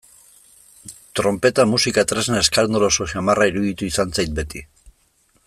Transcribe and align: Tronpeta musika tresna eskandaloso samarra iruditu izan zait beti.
Tronpeta 1.19 1.65
musika 1.73 2.05
tresna 2.13 2.41
eskandaloso 2.47 3.09
samarra 3.15 3.49
iruditu 3.53 3.89
izan 3.93 4.19
zait 4.19 4.35
beti. 4.41 4.65